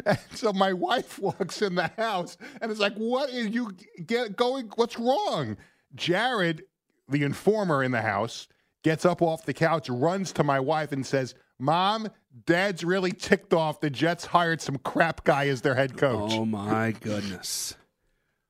[0.06, 3.72] and so my wife walks in the house and is like, "What is you
[4.06, 4.70] get going?
[4.76, 5.56] What's wrong?"
[5.96, 6.62] Jared,
[7.08, 8.46] the informer in the house,
[8.84, 12.08] gets up off the couch, runs to my wife, and says, "Mom,
[12.46, 13.80] Dad's really ticked off.
[13.80, 17.76] The Jets hired some crap guy as their head coach." Oh my goodness.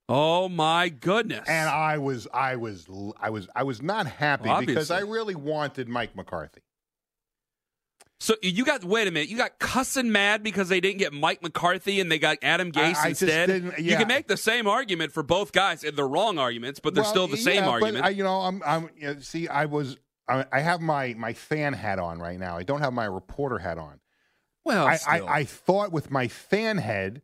[0.08, 1.48] Oh my goodness.
[1.48, 2.86] And I was, I was,
[3.20, 6.60] I was, I was not happy Well, because I really wanted Mike McCarthy.
[8.20, 11.42] so you got wait a minute, you got cussing mad because they didn't get Mike
[11.42, 13.46] McCarthy and they got Adam Gase I just instead.
[13.46, 16.94] didn't- You can make the same argument for both guys, and they're wrong arguments, but
[16.94, 18.04] they're Well, still the same yeah, argument.
[18.04, 18.90] I, you know, I'm, I'm.
[18.96, 19.96] You know, see, I was,
[20.28, 22.56] I, I have my my fan hat on right now.
[22.56, 24.00] I don't have my reporter hat on.
[24.64, 25.20] well, I, I.
[25.20, 27.22] I thought with my fan head,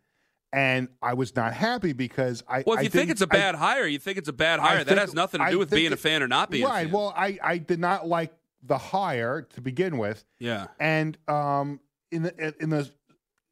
[0.53, 2.65] and I was not happy because I.
[2.67, 4.85] well, if you think it's a bad hire, you think it's a bad hire.
[4.85, 6.71] that has nothing to do with think being a fan or not being right.
[6.71, 6.85] a fan.
[6.87, 6.93] Right.
[6.93, 8.33] Well, I, I did not like
[8.63, 10.67] the hire to begin with, yeah.
[10.81, 11.81] and um,
[12.11, 12.91] in the in the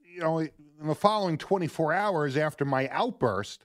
[0.05, 0.51] you know in
[0.87, 3.65] the following 24 hours after my outburst,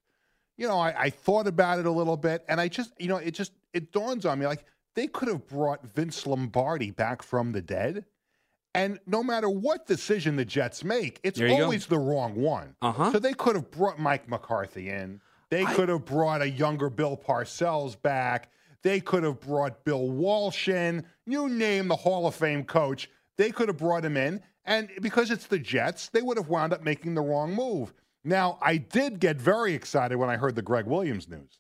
[0.58, 3.18] you know, I, I thought about it a little bit, and I just you know
[3.18, 7.52] it just it dawns on me like they could have brought Vince Lombardi back from
[7.52, 8.06] the dead.
[8.74, 11.62] And no matter what decision the Jets make, it's you go.
[11.62, 12.76] always the wrong one.
[12.82, 13.12] Uh-huh.
[13.12, 15.20] So they could have brought Mike McCarthy in.
[15.50, 18.50] They could have brought a younger Bill Parcells back.
[18.84, 21.06] They could have brought Bill Walsh in.
[21.26, 24.42] You name the Hall of Fame coach, they could have brought him in.
[24.64, 27.94] And because it's the Jets, they would have wound up making the wrong move.
[28.24, 31.60] Now, I did get very excited when I heard the Gregg Williams news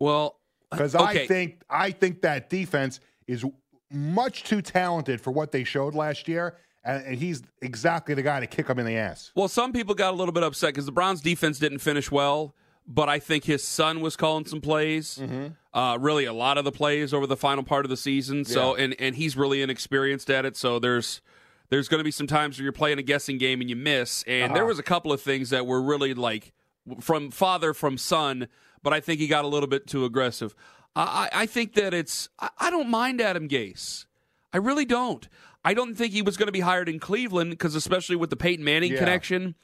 [0.00, 1.24] Well, because okay.
[1.24, 3.44] I think I think that defense is
[3.90, 8.40] much too talented for what they showed last year, and, and he's exactly the guy
[8.40, 9.32] to kick them in the ass.
[9.34, 12.54] Well, some people got a little bit upset because the Browns' defense didn't finish well,
[12.86, 15.18] but I think his son was calling some plays.
[15.20, 15.48] Mm-hmm.
[15.72, 18.44] Uh, really, a lot of the plays over the final part of the season.
[18.44, 20.56] So, and and he's really inexperienced at it.
[20.56, 21.20] So there's
[21.68, 24.24] there's going to be some times where you're playing a guessing game and you miss.
[24.26, 26.52] And there was a couple of things that were really like
[27.00, 28.48] from father from son,
[28.86, 30.54] but I think he got a little bit too aggressive.
[30.94, 34.06] I, I think that it's I, I don't mind Adam Gase.
[34.52, 35.28] I really don't.
[35.64, 38.36] I don't think he was going to be hired in Cleveland because, especially with the
[38.36, 39.00] Peyton Manning Yeah.
[39.00, 39.56] connection,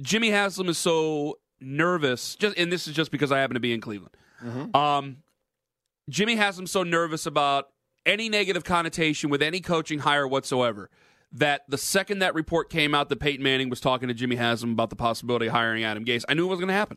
[0.00, 2.36] Jimmy Haslam is so nervous.
[2.36, 4.16] Just and this is just because I happen to be in Cleveland.
[4.74, 5.18] Um,
[6.08, 7.68] Jimmy Haslam's so nervous about
[8.06, 10.88] any negative connotation with any coaching hire whatsoever
[11.32, 14.72] that the second that report came out that Peyton Manning was talking to Jimmy Haslam
[14.72, 16.96] about the possibility of hiring Adam Gase, I knew it was going to happen.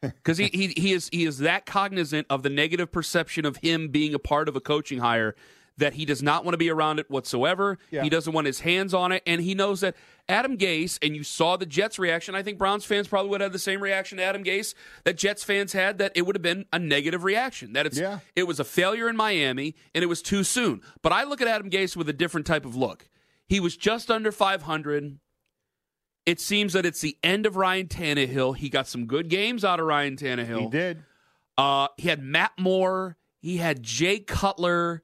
[0.00, 3.88] Because he, he he is he is that cognizant of the negative perception of him
[3.88, 5.34] being a part of a coaching hire
[5.76, 7.78] that he does not want to be around it whatsoever.
[7.90, 8.04] Yeah.
[8.04, 9.96] He doesn't want his hands on it, and he knows that
[10.28, 11.00] Adam Gase.
[11.02, 12.36] And you saw the Jets' reaction.
[12.36, 15.42] I think Browns fans probably would have the same reaction to Adam Gase that Jets
[15.42, 15.98] fans had.
[15.98, 17.72] That it would have been a negative reaction.
[17.72, 18.20] That it's Yeah.
[18.36, 20.80] it was a failure in Miami and it was too soon.
[21.02, 23.08] But I look at Adam Gase with a different type of look.
[23.48, 25.18] He was just under 500.
[26.26, 28.56] It seems that it's the end of Ryan Tannehill.
[28.56, 30.60] He got some good games out of Ryan Tannehill.
[30.60, 31.02] He did.
[31.58, 33.16] Uh, he had Matt Moore.
[33.40, 35.02] He had Jay Cutler.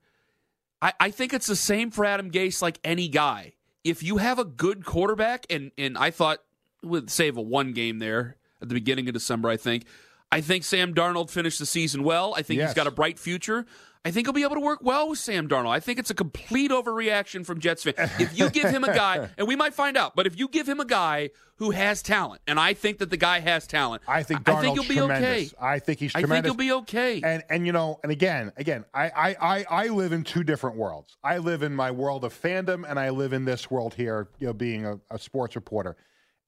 [0.80, 3.52] I, I think it's the same for Adam Gase, like any guy.
[3.85, 6.38] If you have a good quarterback, and and I thought
[6.83, 9.85] with save a one game there at the beginning of December, I think
[10.33, 12.35] I think Sam Darnold finished the season well.
[12.37, 12.71] I think Yes.
[12.71, 13.66] he's got a bright future.
[14.03, 15.73] I think he'll be able to work well with Sam Darnold.
[15.73, 18.11] I think it's a complete overreaction from Jets fans.
[18.19, 20.66] If you give him a guy, and we might find out, but if you give
[20.66, 24.23] him a guy who has talent, and I think that the guy has talent, I
[24.23, 25.53] think I Darnold's think he'll be tremendous.
[25.53, 25.57] okay.
[25.61, 26.31] I think he's tremendous.
[26.31, 27.21] I think he'll be okay.
[27.23, 30.77] And and you know, and again, again, I, I I I live in two different
[30.77, 31.19] worlds.
[31.23, 34.47] I live in my world of fandom, and I live in this world here, you
[34.47, 35.97] know, being a, a sports reporter.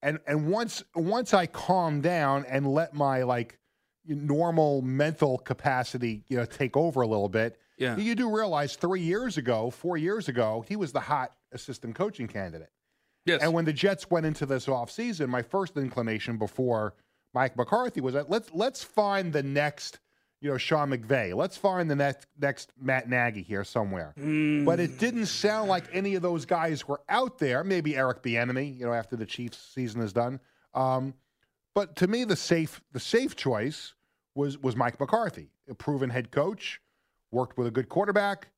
[0.03, 3.59] And and once once I calm down and let my like
[4.07, 7.97] normal mental capacity, you know, take over a little bit, Yeah.
[7.97, 12.29] you do realize three years ago, four years ago, he was the hot assistant coaching
[12.29, 12.71] candidate.
[13.25, 13.41] yes.
[13.43, 16.95] And when the Jets went into this offseason, my first inclination before
[17.35, 20.01] Mike McCarthy was that let's let's find the next,
[20.41, 21.35] you know, Sean McVay.
[21.35, 24.13] Let's find the next next Matt Nagy here somewhere.
[24.17, 27.63] But it didn't sound like any of those guys were out there.
[27.65, 30.41] Maybe Eric Bieniemy, you know, after the Chiefs season is done.
[30.75, 31.15] Um,
[31.75, 33.95] but to me, the safe the safe choice
[34.35, 36.81] was was Mike McCarthy, a proven head coach,
[37.31, 38.49] worked with a good quarterback,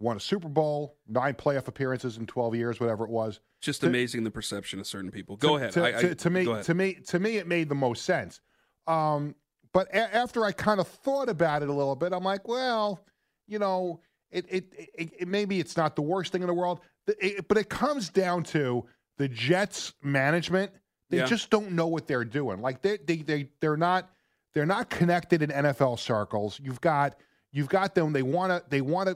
[0.00, 3.40] won a Super Bowl, nine playoff appearances in twelve years, whatever it was.
[3.60, 5.36] Just to- amazing the perception of certain people.
[5.36, 5.72] Go To- ahead.
[5.72, 6.64] To, I- I- to, me, ahead.
[6.64, 8.40] to me, to me, it made the most sense.
[8.86, 9.34] Um,
[9.72, 13.00] but a- after I kind of thought about it a little bit, I'm like, well,
[13.46, 16.80] you know, it, it, it, it maybe it's not the worst thing in the world,
[17.06, 18.84] it- but it comes down to
[19.16, 20.70] the Jets management.
[21.10, 21.26] They Yeah.
[21.26, 22.60] just don't know what they're doing.
[22.60, 24.10] Like they, they, they, they're not,
[24.52, 26.60] they're not connected in NFL circles.
[26.62, 27.16] You've got,
[27.52, 28.12] you've got them.
[28.12, 29.10] They want to, they want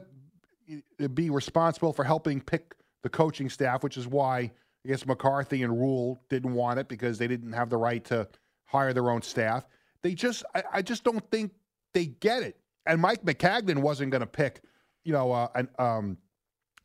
[0.99, 4.51] to be responsible for helping pick the coaching staff, which is why
[4.85, 8.27] I guess McCarthy and Rhule didn't want it because they didn't have the right to
[8.65, 9.65] hire their own staff.
[10.01, 11.51] They just, I, I just don't think
[11.93, 12.57] they get it.
[12.85, 14.61] And Mike Maccagnan wasn't going to pick,
[15.03, 16.17] you know, uh, an, um,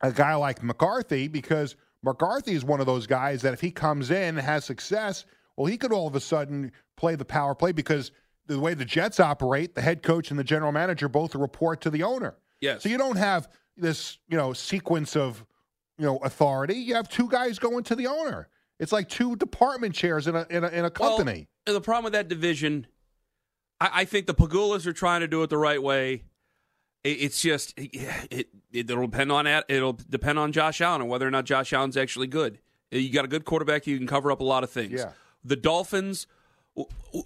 [0.01, 4.11] a guy like McCarthy because McCarthy is one of those guys that if he comes
[4.11, 5.25] in and has success,
[5.57, 8.13] well, he could all of a sudden play the power play because
[8.47, 11.91] the way the Jets operate, the head coach and the general manager both report to
[11.91, 12.37] the owner.
[12.61, 12.83] Yes.
[12.83, 15.45] So you don't have this, you know, sequence of,
[15.99, 16.75] you know, authority.
[16.75, 18.49] You have two guys going to the owner.
[18.79, 21.49] It's like two department chairs in a in a, in a company.
[21.67, 22.87] Well, the problem with that division,
[23.81, 26.25] I, I think the Pegulas are trying to do it the right way.
[27.05, 27.91] It, it's just it,
[28.31, 29.47] it will depend on.
[29.47, 32.59] It'll depend on Josh Allen and whether or not Josh Allen's actually good.
[32.91, 35.01] You got a good quarterback, you can cover up a lot of things.
[35.01, 35.13] Yeah.
[35.45, 36.27] The Dolphins,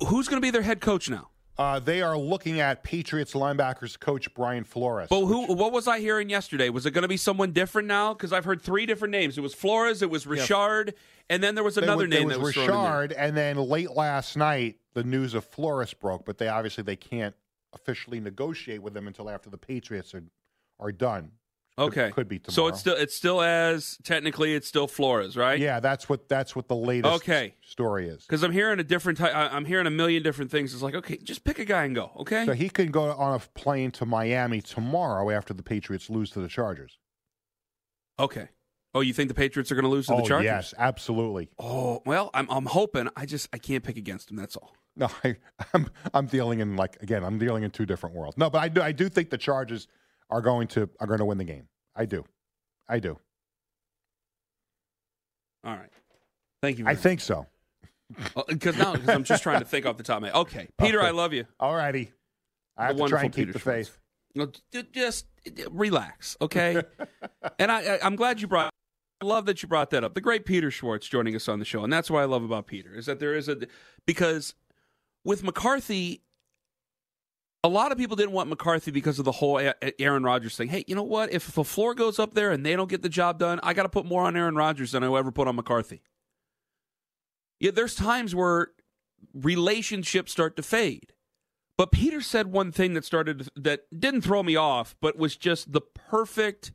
[0.08, 1.28] who's going to be their head coach now?
[1.58, 5.08] Uh, they are looking at Patriots linebackers coach Brian Flores.
[5.11, 5.52] But who?
[5.52, 6.68] What was I hearing yesterday?
[6.68, 8.14] Was it going to be someone different now?
[8.14, 9.37] Because I've heard three different names.
[9.37, 10.94] It was Flores, it was Richard,
[11.28, 13.00] and then there was another was- name was that was thrown in there.
[13.00, 16.96] Richard, and then late last night the news of Flores broke, but they obviously they
[16.96, 17.34] can't
[17.72, 20.22] officially negotiate with them until after the Patriots are
[20.78, 21.32] are done.
[21.79, 22.55] Okay, could be tomorrow.
[22.55, 25.59] So it's still it's still as technically it's still Flores, right?
[25.61, 27.55] Yeah, that's what that's what the latest Okay.
[27.61, 28.25] story is.
[28.25, 29.19] Because I'm hearing a different.
[29.19, 30.75] Ty- I- I'm hearing a million different things.
[30.75, 32.11] It's like, okay, just pick a guy and go.
[32.19, 32.45] Okay.
[32.47, 36.41] So he could go on a plane to Miami tomorrow after the Patriots lose to
[36.41, 36.99] the Chargers.
[38.19, 38.49] okay.
[38.95, 40.45] Oh, you think the Patriots are going to lose to oh the Chargers?
[40.47, 41.51] yes, absolutely.
[41.59, 43.09] Oh well, I'm I'm hoping.
[43.17, 44.37] I just I can't pick against them.
[44.37, 44.73] That's all.
[44.97, 45.37] No, I,
[45.75, 48.37] I'm I'm dealing in like again, I'm dealing in two different worlds.
[48.38, 49.87] No, but I do I do think the Chargers
[50.31, 51.69] are going to are going to win the game.
[51.97, 52.25] I do,
[52.88, 53.19] I do.
[55.64, 55.91] All right.
[56.62, 56.85] Thank you.
[56.87, 57.47] I Very think so.
[58.37, 60.33] Oh, because now because I'm just trying to think off the top of my.
[60.33, 61.45] Okay, Peter, I love you.
[61.61, 62.12] All righty.
[62.77, 63.88] I have to try and keep Peter the Schwartz.
[63.88, 63.99] faith.
[64.35, 64.51] No,
[64.93, 65.27] Just
[65.71, 66.83] relax, okay?
[67.59, 68.71] and I, I, I'm glad you brought.
[69.21, 70.14] I love that you brought that up.
[70.14, 72.67] The great Peter Schwartz joining us on the show, and that's what I love about
[72.67, 73.59] Peter is that there is a
[74.07, 74.55] because
[75.25, 76.23] with McCarthy,
[77.64, 79.61] a lot of people didn't want McCarthy because of the whole
[79.99, 80.68] Aaron Rodgers thing.
[80.68, 81.33] Hey, you know what?
[81.33, 83.83] If the floor goes up there and they don't get the job done, I got
[83.83, 86.03] to put more on Aaron Rodgers than I ever put on McCarthy.
[87.59, 88.68] Yeah, there's times where
[89.35, 91.12] relationships start to fade.
[91.77, 95.73] But Peter said one thing that started that didn't throw me off, but was just
[95.73, 96.73] the perfect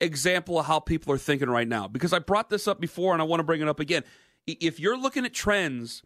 [0.00, 1.88] example of how people are thinking right now.
[1.88, 4.04] Because I brought this up before and I want to bring it up again.
[4.46, 6.02] If you're looking at trends,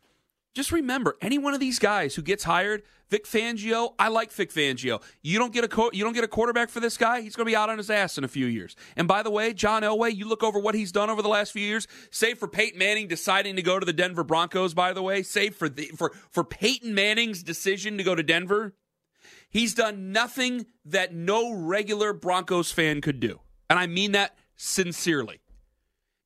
[0.55, 4.53] just remember any one of these guys who gets hired, Vic Fangio, I like Vic
[4.53, 5.03] Fangio.
[5.23, 7.47] You don't get a co- you don't get a quarterback for this guy, he's going
[7.47, 8.77] to be out on his ass in a few years.
[8.97, 11.53] And by the way, John Elway, you look over what he's done over the last
[11.53, 15.03] few years, save for Peyton Manning deciding to go to the Denver Broncos, by the
[15.03, 18.75] way, save for the, for for Peyton Manning's decision to go to Denver,
[19.49, 23.41] he's done nothing that no regular Broncos fan could do.
[23.71, 25.41] And I mean that sincerely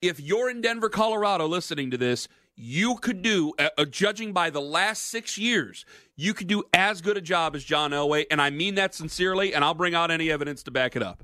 [0.00, 4.48] if you're in Denver, Colorado, listening to this, you could do, uh, uh, judging by
[4.48, 5.84] the last six years,
[6.16, 9.54] you could do as good a job as John Elway, and I mean that sincerely,
[9.54, 11.22] and I'll bring out any evidence to back it up.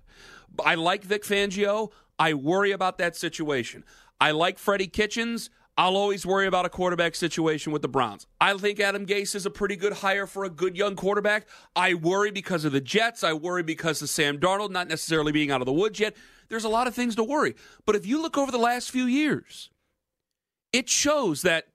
[0.65, 1.91] I like Vic Fangio.
[2.19, 3.85] I worry about that situation.
[4.21, 5.49] I like Freddie Kitchens.
[5.79, 8.27] I'll always worry about a quarterback situation with the Browns.
[8.39, 11.49] I think Adam Gase is a pretty good hire for a good young quarterback.
[11.75, 13.25] I worry because of the Jets.
[13.25, 16.15] I worry because of Sam Darnold not necessarily being out of the woods yet.
[16.51, 17.55] There's a lot of things to worry.
[17.87, 19.71] But if you look over the last few years,
[20.73, 21.69] it shows that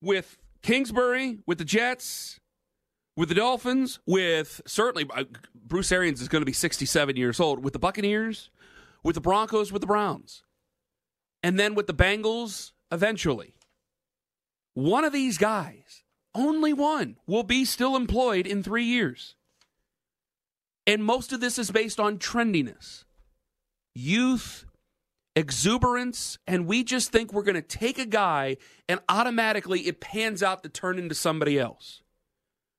[0.00, 2.38] with Kingsbury, with the Jets,
[3.16, 7.62] with the Dolphins, with certainly uh, Bruce Arians is going to be 67 years old,
[7.62, 8.50] with the Buccaneers,
[9.02, 10.42] with the Broncos, with the Browns
[11.42, 13.54] and then with the Bengals eventually.
[14.74, 16.02] One of these guys,
[16.34, 19.34] only one, will be still employed in three years.
[20.86, 23.04] And most of this is based on trendiness,
[23.94, 24.64] youth,
[25.34, 28.56] exuberance, and we just think we're going to take a guy
[28.88, 32.02] and automatically it pans out to turn into somebody else.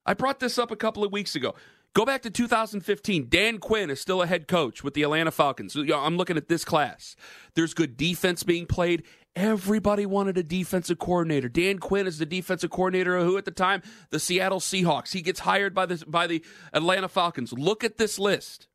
[0.06, 1.56] I brought this up a couple of weeks ago.
[1.94, 3.28] Go back to 2015.
[3.30, 5.76] Dan Quinn is still a head coach with the Atlanta Falcons.
[5.76, 7.16] I'm looking at this class.
[7.54, 9.04] There's good defense being played.
[9.36, 11.50] Everybody wanted a defensive coordinator.
[11.50, 15.14] Dan Quinn is the defensive coordinator of who at the time the Seattle Seahawks.
[15.14, 17.54] He gets hired by the by the Atlanta Falcons.
[17.54, 18.68] Look at this list.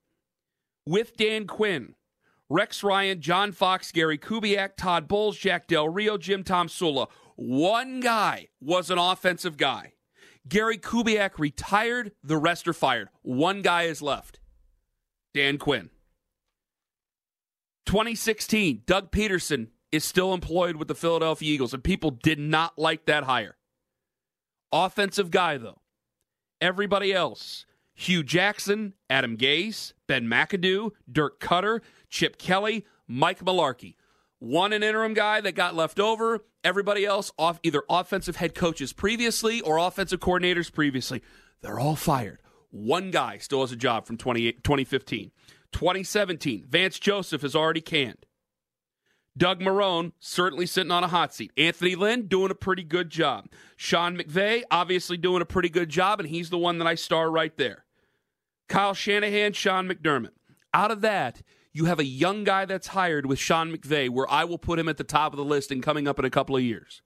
[0.86, 1.94] With Dan Quinn,
[2.50, 7.08] Rex Ryan, John Fox, Gary Kubiak, Todd Bowles, Jack Del Rio, Jim Tomsula.
[7.36, 9.92] One guy was an offensive guy.
[10.48, 13.10] Gary Kubiak retired, the rest are fired.
[13.22, 14.40] One guy is left
[15.34, 15.90] Dan Quinn.
[17.86, 23.06] 2016, Doug Pederson is still employed with the Philadelphia Eagles, and people did not like
[23.06, 23.56] that hire.
[24.72, 25.80] Offensive guy, though.
[26.60, 33.94] Everybody else Hue Jackson, Adam Gase, Ben McAdoo, Dirk Koetter, Chip Kelly, Mike Mularkey.
[34.38, 36.44] One an interim guy that got left over.
[36.62, 41.22] Everybody else off either offensive head coaches previously or offensive coordinators previously.
[41.60, 42.40] They're all fired.
[42.70, 45.30] One guy still has a job from 2015.
[45.72, 48.26] 2017, Vance Joseph is already canned.
[49.36, 51.52] Doug Marrone certainly sitting on a hot seat.
[51.56, 53.46] Anthony Lynn doing a pretty good job.
[53.76, 57.30] Sean McVay obviously doing a pretty good job, and he's the one that I star
[57.30, 57.84] right there.
[58.68, 60.32] Kyle Shanahan, Sean McDermott.
[60.74, 61.42] Out of that,
[61.78, 64.88] you have a young guy that's hired with Sean McVay, where I will put him
[64.88, 67.02] at the top of the list and coming up in a couple of years.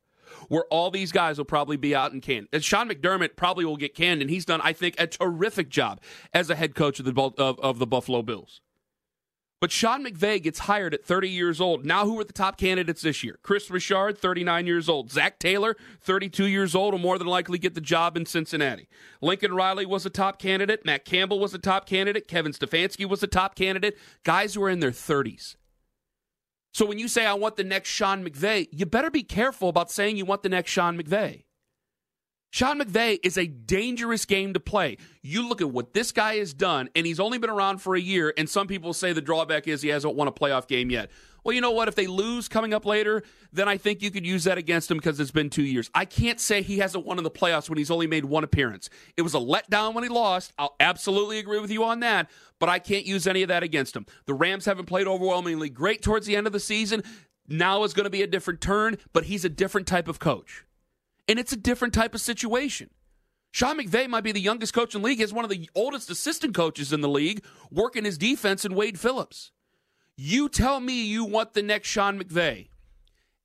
[0.48, 2.48] Where all these guys will probably be out in canned.
[2.54, 6.00] And Sean McDermott probably will get canned, and he's done, I think, a terrific job
[6.32, 8.62] as a head coach of the, of, of the Buffalo Bills.
[9.62, 11.86] But Sean McVay gets hired at 30 years old.
[11.86, 13.38] Now, who are the top candidates this year?
[13.44, 15.12] Kris Richard, 39 years old.
[15.12, 18.88] Zac Taylor, 32 years old, will more than likely get the job in Cincinnati.
[19.20, 20.84] Lincoln Riley was a top candidate.
[20.84, 22.26] Matt Campbell was a top candidate.
[22.26, 23.96] Kevin Stefanski was a top candidate.
[24.24, 25.54] Guys who are in their 30s.
[26.74, 29.92] So when you say, I want the next Sean McVay, you better be careful about
[29.92, 31.44] saying you want the next Sean McVay.
[32.52, 34.98] Sean McVay is a dangerous game to play.
[35.22, 38.00] You look at what this guy has done, and he's only been around for a
[38.00, 41.10] year, and some people say the drawback is he hasn't won a playoff game yet.
[41.44, 41.88] Well, you know what?
[41.88, 43.22] If they lose coming up later,
[43.54, 45.90] then I think you could use that against him because it's been two years.
[45.94, 48.90] I can't say he hasn't won in the playoffs when he's only made one appearance.
[49.16, 50.52] It was a letdown when he lost.
[50.58, 52.28] I'll absolutely agree with you on that,
[52.58, 54.04] but I can't use any of that against him.
[54.26, 57.02] The Rams haven't played overwhelmingly great towards the end of the season.
[57.48, 60.66] Now is going to be a different turn, but he's a different type of coach
[61.28, 62.90] and it's a different type of situation.
[63.50, 65.18] Sean McVay might be the youngest coach in the league.
[65.18, 68.98] He's one of the oldest assistant coaches in the league, working his defense in Wade
[68.98, 69.52] Phillips.
[70.16, 72.68] You tell me you want the next Sean McVay.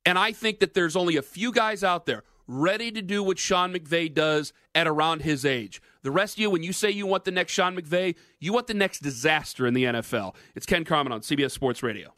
[0.06, 3.38] And I think that there's only a few guys out there ready to do what
[3.38, 5.82] Sean McVay does at around his age.
[6.02, 8.66] The rest of you, when you say you want the next Sean McVay, you want
[8.66, 10.34] the next disaster in the NFL.
[10.54, 12.14] It's Ken Carman on CBS Sports Radio.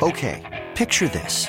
[0.00, 1.48] Okay, picture this.